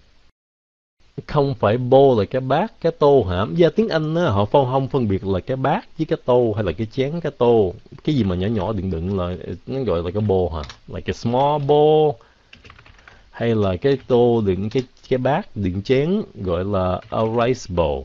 Không 1.27 1.55
phải 1.55 1.77
bowl 1.77 2.19
là 2.19 2.25
cái 2.25 2.41
bát, 2.41 2.81
cái 2.81 2.91
tô 2.91 3.25
hả? 3.29 3.45
Gia 3.55 3.69
tiếng 3.69 3.89
Anh 3.89 4.15
á, 4.15 4.29
họ 4.29 4.45
phân 4.45 4.65
không 4.65 4.87
phân 4.87 5.07
biệt 5.07 5.25
là 5.25 5.39
cái 5.39 5.57
bát 5.57 5.97
với 5.97 6.05
cái 6.05 6.19
tô 6.25 6.53
hay 6.55 6.63
là 6.63 6.71
cái 6.71 6.87
chén 6.91 7.19
cái 7.19 7.31
tô. 7.37 7.73
Cái 8.03 8.15
gì 8.15 8.23
mà 8.23 8.35
nhỏ 8.35 8.47
nhỏ 8.47 8.73
đựng 8.73 8.91
đựng 8.91 9.19
là 9.19 9.35
nó 9.67 9.83
gọi 9.83 10.03
là 10.03 10.11
cái 10.11 10.23
bowl 10.23 10.49
hả? 10.49 10.61
Là 10.87 10.99
cái 10.99 11.13
small 11.13 11.63
bowl 11.67 12.13
hay 13.31 13.55
là 13.55 13.75
cái 13.75 13.97
tô 14.07 14.41
đựng 14.45 14.69
cái 14.69 14.83
cái 15.09 15.17
bát 15.17 15.47
đựng 15.55 15.81
chén 15.81 16.21
gọi 16.35 16.65
là 16.65 17.01
a 17.09 17.19
rice 17.21 17.75
bowl. 17.75 18.03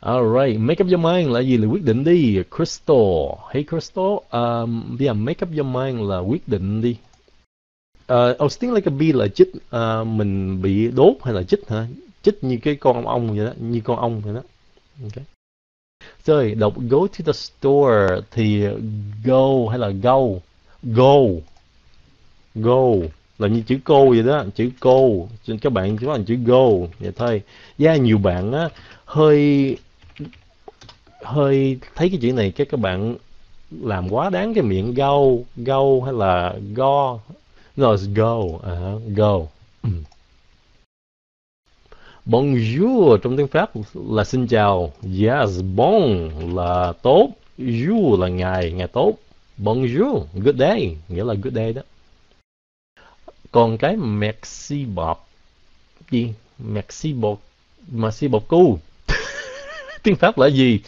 Alright, 0.00 0.60
make 0.60 0.84
up 0.84 0.90
your 0.90 1.04
mind 1.04 1.30
là 1.30 1.40
gì 1.40 1.56
là 1.56 1.66
quyết 1.66 1.84
định 1.84 2.04
đi. 2.04 2.42
Crystal, 2.56 3.36
hey 3.50 3.64
Crystal, 3.70 4.18
um, 4.30 4.96
yeah, 5.00 5.16
make 5.16 5.46
up 5.46 5.56
your 5.56 5.66
mind 5.66 6.10
là 6.10 6.18
quyết 6.18 6.48
định 6.48 6.80
đi. 6.80 6.96
Uh, 8.12 8.52
sting 8.52 8.72
like 8.72 8.90
a 8.90 8.94
bee 8.98 9.12
là 9.12 9.28
chích, 9.28 9.48
uh, 9.76 10.06
mình 10.06 10.62
bị 10.62 10.90
đốt 10.90 11.14
hay 11.24 11.34
là 11.34 11.42
chích 11.42 11.68
hả? 11.68 11.86
Chích 12.22 12.44
như 12.44 12.58
cái 12.62 12.74
con 12.74 13.06
ong 13.06 13.36
vậy 13.36 13.46
đó, 13.46 13.52
như 13.58 13.80
con 13.80 13.96
ong 13.96 14.20
vậy 14.20 14.34
đó. 14.34 14.40
Okay. 15.02 15.24
Rồi, 16.24 16.54
đọc 16.54 16.74
go 16.90 16.98
to 16.98 17.24
the 17.26 17.32
store 17.32 18.20
thì 18.30 18.64
go 19.24 19.70
hay 19.70 19.78
là 19.78 19.88
go? 19.88 20.20
Go. 20.82 21.18
Go 22.54 22.86
là 23.38 23.48
như 23.48 23.62
chữ 23.66 23.78
cô 23.84 24.10
vậy 24.10 24.22
đó, 24.22 24.44
chữ 24.54 24.70
cô. 24.80 25.28
Các 25.60 25.72
bạn 25.72 25.96
chúng 26.00 26.10
là 26.10 26.18
chữ 26.26 26.36
go 26.44 26.68
vậy 26.98 27.12
thôi. 27.16 27.42
Yeah, 27.78 28.00
nhiều 28.00 28.18
bạn 28.18 28.52
á 28.52 28.68
hơi 29.04 29.76
hơi 31.22 31.78
thấy 31.94 32.08
cái 32.08 32.18
chữ 32.22 32.32
này 32.32 32.50
các 32.50 32.68
các 32.70 32.80
bạn 32.80 33.16
làm 33.70 34.12
quá 34.12 34.30
đáng 34.30 34.54
cái 34.54 34.62
miệng 34.64 34.94
go 34.94 35.18
go 35.56 35.82
hay 36.04 36.12
là 36.12 36.54
go 36.74 37.18
rồi 37.76 37.96
go. 38.14 38.38
Uh, 38.38 39.02
go. 39.16 39.46
Mm. 39.82 40.02
Bonjour. 42.24 43.18
Trong 43.22 43.36
tiếng 43.36 43.46
pháp 43.46 43.70
là 43.94 44.24
xin 44.24 44.46
chào. 44.46 44.92
Yes 45.02 45.60
bon 45.74 46.30
là 46.54 46.92
tốt. 47.02 47.28
Jour 47.58 48.20
là 48.20 48.28
ngày 48.28 48.72
ngày 48.72 48.88
tốt. 48.88 49.14
Bonjour 49.58 50.24
good 50.34 50.56
day. 50.56 50.96
Nghĩa 51.08 51.24
là 51.24 51.34
good 51.34 51.54
day 51.54 51.72
đó. 51.72 51.82
Còn 53.52 53.78
cái 53.78 53.96
merci 53.96 54.84
bọc, 54.84 55.28
gì? 56.10 56.32
Merci 56.58 57.12
bọc, 57.12 57.40
merci 57.92 58.28
bọt 58.28 58.42
cu. 58.48 58.78
Tiếng 60.02 60.16
pháp 60.16 60.38
là 60.38 60.46
gì? 60.46 60.80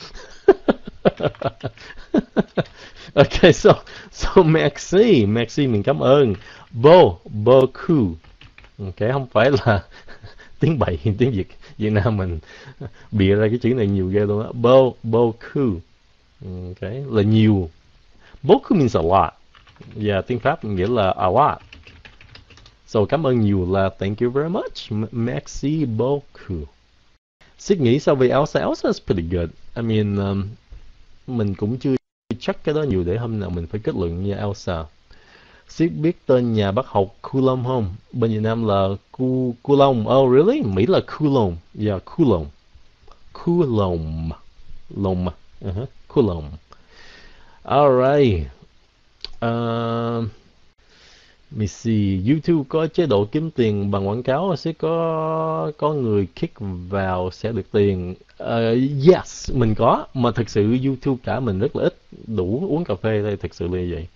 ok 3.15 3.55
so 3.55 3.71
so 4.13 4.43
merci 4.43 5.27
merci 5.27 5.67
mình 5.67 5.83
cảm 5.83 6.01
ơn. 6.01 6.35
Bo 6.71 7.17
beaucoup 7.25 8.17
ok 8.79 9.11
không 9.13 9.27
phải 9.27 9.51
là 9.51 9.85
tiếng 10.61 10.79
bậy 10.79 10.99
tiếng 11.19 11.33
việt 11.33 11.49
việt 11.79 11.91
nam 11.91 12.17
mình 12.17 12.39
bịa 13.13 13.35
ra 13.35 13.49
cái 13.49 13.59
chữ 13.59 13.75
này 13.75 13.87
nhiều 13.87 14.09
ghê 14.09 14.21
luôn 14.21 14.43
á. 14.43 14.49
Bo 14.53 14.91
beaucoup 15.03 15.81
ok 16.45 16.91
là 17.11 17.23
nhiều. 17.23 17.71
Beaucoup 18.43 18.79
means 18.79 18.97
a 18.97 19.03
lot. 19.03 19.33
Và 19.95 20.15
yeah, 20.15 20.27
tiếng 20.27 20.39
pháp 20.39 20.65
nghĩa 20.65 20.89
là 20.89 21.15
a 21.17 21.27
lot. 21.27 21.59
So 22.87 23.05
cảm 23.05 23.27
ơn 23.27 23.41
nhiều 23.41 23.73
là 23.73 23.91
thank 23.99 24.21
you 24.21 24.31
very 24.31 24.49
much 24.49 25.09
merci 25.13 25.85
beaucoup 25.85 26.69
Sid 27.59 27.81
nghĩ 27.81 28.01
sao 28.01 28.17
về 28.17 28.29
Elsa? 28.29 28.61
Elsa 28.61 28.89
is 28.89 29.01
pretty 29.07 29.23
good. 29.23 29.49
I 29.77 29.83
mean, 29.83 30.17
um, 30.17 30.49
mình 31.26 31.54
cũng 31.54 31.78
chưa 31.78 31.95
chắc 32.40 32.64
cái 32.64 32.75
đó 32.75 32.83
nhiều 32.83 33.04
để 33.04 33.16
hôm 33.16 33.40
nào 33.40 33.50
mình 33.50 33.66
phải 33.66 33.80
kết 33.85 33.95
luận 33.95 34.23
như 34.25 34.35
Elsa. 34.35 34.85
Siết 35.68 35.92
biết 35.92 36.26
tên 36.26 36.54
nhà 36.54 36.73
bác 36.73 36.87
học 36.87 37.14
Coulomb 37.23 37.66
không? 37.66 37.95
Bên 38.12 38.30
Việt 38.30 38.40
Nam 38.40 38.66
là 38.66 38.88
Cu 39.12 39.54
Coulomb. 39.62 40.09
Oh 40.09 40.33
really? 40.33 40.62
Mỹ 40.62 40.87
là 40.87 41.00
Coulomb. 41.18 41.56
Yeah, 41.80 42.02
Coulomb. 42.04 42.47
Coulomb. 43.33 44.33
Lomb. 44.97 45.28
Uh-huh. 45.64 45.87
Coulomb. 46.09 46.45
Alright. 47.62 48.47
Uh, 49.45 50.25
Missy. 51.50 52.23
YouTube 52.29 52.65
có 52.69 52.87
chế 52.87 53.07
độ 53.07 53.25
kiếm 53.25 53.50
tiền 53.50 53.91
bằng 53.91 54.09
quảng 54.09 54.23
cáo 54.23 54.57
sẽ 54.57 54.73
có 54.73 55.73
có 55.79 55.93
người 55.93 56.26
kick 56.26 56.57
vào 56.88 57.31
sẽ 57.31 57.53
được 57.53 57.67
tiền. 57.73 58.15
Uh, 58.43 58.49
yes, 59.09 59.50
mình 59.55 59.75
có. 59.75 60.07
Mà 60.15 60.31
thực 60.31 60.50
sự 60.50 60.76
YouTube 60.85 61.19
trả 61.25 61.41
mình 61.41 61.59
rất 61.59 61.76
là 61.76 61.85
ít 61.85 61.97
đủ 62.26 62.67
uống 62.71 62.85
cà 62.85 62.95
phê 62.95 63.23
thôi, 63.23 63.37
thực 63.37 63.55
sự 63.55 63.69
là 63.69 63.81
như 63.81 63.95
vậy. 63.95 64.07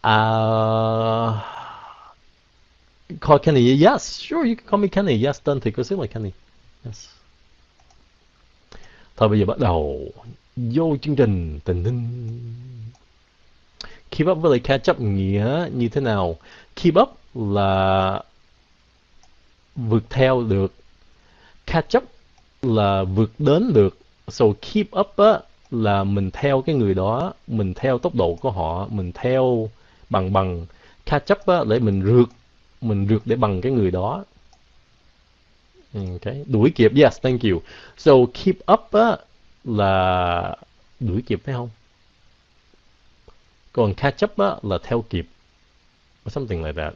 Uh, 0.00 1.34
call 3.20 3.38
Kenny. 3.42 3.84
Yes, 3.84 4.02
sure, 4.02 4.48
you 4.48 4.54
can 4.56 4.66
call 4.70 4.82
me 4.82 4.88
Kenny. 4.88 5.24
Yes, 5.24 5.40
tên 5.44 5.60
thì 5.60 5.70
có 5.70 5.82
xíu 5.82 6.00
là 6.00 6.06
Kenny. 6.06 6.30
Yes. 6.84 7.08
Thôi 9.16 9.28
bây 9.28 9.38
giờ 9.38 9.44
bắt 9.44 9.58
đầu 9.58 10.00
vô 10.56 10.96
chương 11.02 11.16
trình 11.16 11.60
tình 11.64 11.84
hình 11.84 12.08
keep 14.10 14.28
up 14.28 14.38
với 14.38 14.50
lại 14.50 14.60
catch 14.60 14.90
up 14.90 15.00
nghĩa 15.00 15.68
như 15.74 15.88
thế 15.88 16.00
nào? 16.00 16.36
Keep 16.76 16.94
up 17.00 17.08
là 17.34 18.22
vượt 19.76 20.02
theo 20.10 20.42
được. 20.42 20.74
Catch 21.66 21.96
up 21.96 22.04
là 22.62 23.02
vượt 23.02 23.30
đến 23.38 23.72
được. 23.72 23.98
So 24.28 24.44
keep 24.72 24.86
up 25.00 25.16
á, 25.16 25.40
là 25.70 26.04
mình 26.04 26.30
theo 26.30 26.62
cái 26.62 26.74
người 26.74 26.94
đó, 26.94 27.32
mình 27.46 27.74
theo 27.74 27.98
tốc 27.98 28.14
độ 28.14 28.38
của 28.40 28.50
họ, 28.50 28.86
mình 28.90 29.12
theo 29.14 29.70
bằng 30.10 30.32
bằng. 30.32 30.66
Catch 31.06 31.32
up 31.32 31.46
á, 31.46 31.64
để 31.68 31.78
mình 31.78 32.02
rượt 32.02 32.28
mình 32.80 33.06
rượt 33.08 33.22
để 33.24 33.36
bằng 33.36 33.60
cái 33.60 33.72
người 33.72 33.90
đó. 33.90 34.24
Okay. 35.94 36.44
đuổi 36.46 36.72
kịp. 36.74 36.92
Yes, 36.96 37.20
thank 37.22 37.42
you. 37.42 37.62
So 37.96 38.12
keep 38.44 38.56
up 38.72 38.92
á, 38.92 39.16
là 39.64 40.56
đuổi 41.00 41.22
kịp, 41.26 41.40
phải 41.44 41.54
không? 41.54 41.68
Còn 43.72 43.94
catch 43.94 44.24
up 44.24 44.38
á, 44.38 44.56
là 44.62 44.78
theo 44.82 45.04
kịp. 45.10 45.26
Or 46.26 46.32
something 46.32 46.64
like 46.64 46.82
that. 46.82 46.94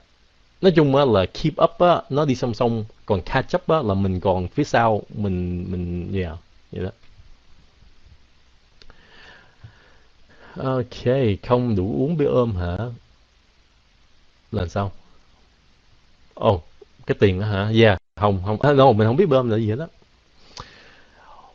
Nói 0.60 0.72
chung 0.76 0.96
á 0.96 1.04
là 1.04 1.26
keep 1.26 1.52
up 1.64 1.78
á 1.78 2.02
nó 2.10 2.24
đi 2.24 2.34
song 2.34 2.54
song. 2.54 2.84
Còn 3.06 3.20
catch 3.20 3.56
up 3.56 3.68
á 3.68 3.82
là 3.82 3.94
mình 3.94 4.20
còn 4.20 4.48
phía 4.48 4.64
sau 4.64 5.02
mình 5.14 5.66
mình 5.70 6.12
yeah 6.14 6.38
vậy 6.72 6.84
đó. 6.84 6.90
Ok 10.56 11.14
không 11.48 11.76
đủ 11.76 12.04
uống 12.04 12.16
bia 12.16 12.24
ôm 12.24 12.56
hả? 12.56 12.76
Là 14.52 14.66
sao? 14.66 14.92
Ồ 16.34 16.54
oh, 16.54 16.64
cái 17.06 17.16
tiền 17.20 17.40
đó 17.40 17.46
hả? 17.46 17.70
Yeah 17.74 17.98
không 18.16 18.42
không. 18.46 18.60
À, 18.60 18.72
no, 18.72 18.92
mình 18.92 19.06
không 19.06 19.16
biết 19.16 19.26
bơm 19.26 19.50
là 19.50 19.56
gì 19.56 19.70
hết 19.70 19.76
đó 19.76 19.86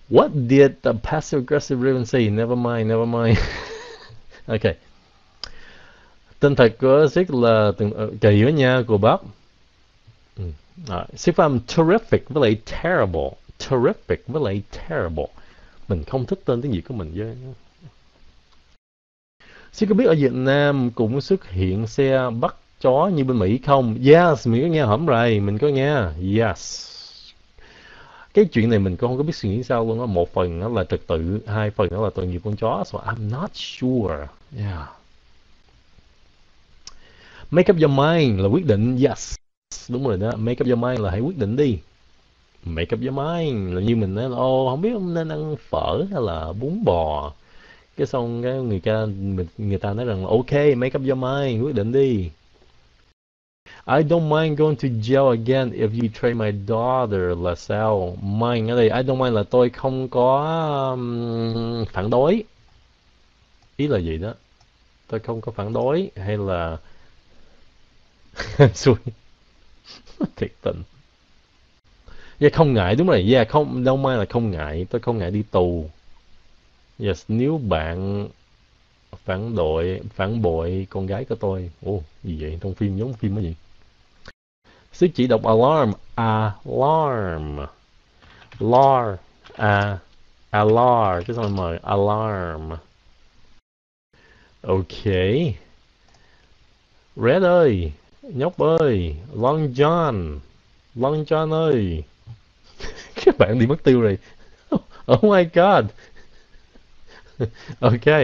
What 0.09 0.29
did 0.49 0.71
the 0.83 0.91
passive 1.03 1.41
aggressive 1.41 1.81
Raven 1.83 2.05
say? 2.05 2.29
Never 2.29 2.57
mind, 2.57 2.89
never 2.89 3.07
mind. 3.07 3.37
okay. 4.47 4.75
Tên 6.39 6.55
thật 6.55 6.75
của 6.79 7.07
Six 7.11 7.29
là 7.29 7.71
từng 7.77 7.91
ờ, 7.91 8.09
kỳ 8.21 8.43
đó 8.43 8.49
nha, 8.49 8.83
cô 8.87 8.97
bắp. 8.97 9.21
Ừ. 10.37 10.43
Right. 10.77 11.37
Farm 11.37 11.59
terrific 11.67 12.19
với 12.29 12.43
lại 12.49 12.61
terrible. 12.65 13.29
Terrific 13.59 14.17
với 14.27 14.43
lại 14.43 14.61
terrible. 14.71 15.27
Mình 15.87 16.03
không 16.03 16.25
thích 16.25 16.39
tên 16.45 16.61
tiếng 16.61 16.71
Việt 16.71 16.81
của 16.87 16.93
mình 16.93 17.11
với. 17.15 17.35
Six 19.71 19.89
có 19.89 19.95
biết 19.95 20.05
ở 20.05 20.15
Việt 20.15 20.33
Nam 20.33 20.91
cũng 20.95 21.21
xuất 21.21 21.49
hiện 21.49 21.87
xe 21.87 22.29
bắt 22.39 22.55
chó 22.81 23.07
như 23.13 23.23
bên 23.23 23.39
Mỹ 23.39 23.59
không? 23.65 23.97
Yes, 24.05 24.47
mình 24.47 24.61
có 24.61 24.67
nghe 24.67 24.81
hổm 24.81 25.05
rồi, 25.05 25.39
mình 25.39 25.57
có 25.57 25.67
nghe. 25.67 25.95
Yes 26.37 26.89
cái 28.33 28.45
chuyện 28.45 28.69
này 28.69 28.79
mình 28.79 28.97
cũng 28.97 29.09
không 29.09 29.17
có 29.17 29.23
biết 29.23 29.35
suy 29.35 29.49
nghĩ 29.49 29.63
sao 29.63 29.85
luôn 29.85 29.99
á 29.99 30.05
một 30.05 30.33
phần 30.33 30.59
nó 30.59 30.69
là 30.69 30.83
trật 30.83 31.07
tự 31.07 31.39
hai 31.47 31.71
phần 31.71 31.87
nó 31.91 32.03
là 32.03 32.09
tội 32.15 32.27
nghiệp 32.27 32.41
con 32.43 32.55
chó 32.55 32.83
so 32.85 32.99
I'm 32.99 33.29
not 33.29 33.51
sure 33.53 34.27
yeah 34.57 34.98
make 37.51 37.73
up 37.73 37.81
your 37.81 37.91
mind 37.91 38.39
là 38.39 38.47
quyết 38.47 38.65
định 38.65 38.97
yes 39.07 39.35
đúng 39.89 40.07
rồi 40.07 40.17
đó 40.17 40.31
make 40.37 40.63
up 40.63 40.67
your 40.67 40.79
mind 40.79 40.99
là 40.99 41.11
hãy 41.11 41.19
quyết 41.19 41.37
định 41.37 41.55
đi 41.55 41.77
make 42.63 42.95
up 42.95 43.01
your 43.01 43.17
mind 43.17 43.73
là 43.73 43.81
như 43.81 43.95
mình 43.95 44.15
nói 44.15 44.29
là, 44.29 44.37
ô 44.37 44.67
không 44.69 44.81
biết 44.81 44.93
nên 45.01 45.29
ăn 45.29 45.55
phở 45.69 46.05
hay 46.11 46.21
là 46.21 46.53
bún 46.53 46.83
bò 46.83 47.33
cái 47.97 48.07
xong 48.07 48.43
cái 48.43 48.53
người 48.53 48.79
ta 48.79 49.07
người 49.57 49.77
ta 49.77 49.93
nói 49.93 50.05
rằng 50.05 50.25
ok 50.25 50.51
make 50.77 50.99
up 50.99 51.07
your 51.07 51.17
mind 51.17 51.63
quyết 51.63 51.75
định 51.75 51.91
đi 51.91 52.29
I 53.85 54.03
don't 54.03 54.29
mind 54.29 54.57
going 54.57 54.75
to 54.75 54.87
jail 54.87 55.29
again 55.29 55.71
if 55.71 55.93
you 55.93 56.01
betray 56.01 56.33
my 56.33 56.51
daughter, 56.51 57.35
LaSalle. 57.35 58.17
Mind 58.21 58.69
ở 58.69 58.75
đây, 58.75 58.89
I 58.89 59.03
don't 59.03 59.17
mind 59.17 59.35
là 59.35 59.43
tôi 59.43 59.69
không 59.69 60.07
có 60.09 60.45
um, 60.91 61.85
phản 61.85 62.09
đối. 62.09 62.43
Ý 63.77 63.87
là 63.87 63.97
gì 63.97 64.17
đó? 64.17 64.33
Tôi 65.07 65.19
không 65.19 65.41
có 65.41 65.51
phản 65.51 65.73
đối 65.73 66.11
hay 66.15 66.37
là 66.37 66.77
xui 68.73 68.95
thiệt 70.35 70.51
tình. 70.61 70.83
Yeah, 72.39 72.53
không 72.53 72.73
ngại 72.73 72.95
đúng 72.95 73.07
rồi. 73.07 73.25
Yeah, 73.33 73.49
không 73.49 73.83
đâu 73.83 73.97
mai 73.97 74.17
là 74.17 74.25
không 74.29 74.51
ngại. 74.51 74.85
Tôi 74.89 75.01
không 75.01 75.17
ngại 75.17 75.31
đi 75.31 75.43
tù. 75.51 75.89
Yes, 76.99 77.23
nếu 77.27 77.57
bạn 77.57 78.27
phản 79.25 79.55
đội 79.55 80.01
phản 80.15 80.41
bội 80.41 80.87
con 80.89 81.05
gái 81.05 81.25
của 81.25 81.35
tôi. 81.35 81.69
Ồ, 81.85 82.01
gì 82.23 82.41
vậy? 82.41 82.57
Trong 82.61 82.73
phim 82.73 82.97
giống 82.97 83.13
phim 83.13 83.35
cái 83.35 83.43
gì? 83.43 83.55
Sức 84.93 85.07
chỉ 85.15 85.27
đọc 85.27 85.41
alarm, 85.43 85.93
alarm, 86.15 87.59
lar, 88.59 89.19
a, 89.53 89.67
à, 89.67 89.99
alarm, 90.49 91.23
cái 91.27 91.35
xong 91.35 91.55
mời 91.55 91.79
alarm. 91.83 92.71
Ok. 94.61 95.03
Red 97.15 97.43
ơi, 97.43 97.91
nhóc 98.33 98.57
ơi, 98.57 99.15
Long 99.33 99.73
John, 99.73 100.39
Long 100.95 101.23
John 101.23 101.51
ơi. 101.51 102.03
Các 103.25 103.37
bạn 103.37 103.59
đi 103.59 103.65
mất 103.67 103.83
tiêu 103.83 104.01
rồi. 104.01 104.17
Oh 105.11 105.23
my 105.23 105.43
god. 105.53 105.85
ok. 107.79 108.23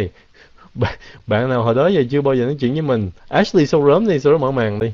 Bạn, 1.27 1.49
nào 1.49 1.63
hồi 1.63 1.75
đó 1.75 1.87
giờ 1.87 2.03
chưa 2.11 2.21
bao 2.21 2.35
giờ 2.35 2.45
nói 2.45 2.57
chuyện 2.59 2.73
với 2.73 2.81
mình. 2.81 3.11
Ashley 3.27 3.65
sau 3.67 3.87
rớm 3.87 4.07
đi, 4.07 4.19
sau 4.19 4.31
đó 4.31 4.37
mở 4.37 4.51
màn 4.51 4.79
đi. 4.79 4.91